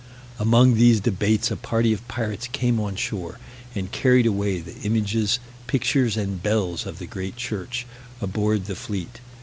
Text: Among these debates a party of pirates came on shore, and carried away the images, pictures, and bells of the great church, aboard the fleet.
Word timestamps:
Among 0.39 0.73
these 0.73 0.99
debates 0.99 1.51
a 1.51 1.55
party 1.55 1.93
of 1.93 2.07
pirates 2.07 2.47
came 2.47 2.79
on 2.79 2.95
shore, 2.95 3.37
and 3.75 3.91
carried 3.91 4.25
away 4.25 4.59
the 4.59 4.79
images, 4.81 5.37
pictures, 5.67 6.17
and 6.17 6.41
bells 6.41 6.87
of 6.87 6.97
the 6.97 7.05
great 7.05 7.35
church, 7.35 7.85
aboard 8.19 8.65
the 8.65 8.75
fleet. 8.75 9.19